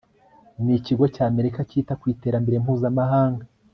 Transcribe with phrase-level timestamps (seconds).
[0.63, 3.43] n ikigo cy amerika cyita ku iterambere mpuzamahanga